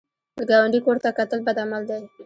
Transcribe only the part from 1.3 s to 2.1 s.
بد عمل دی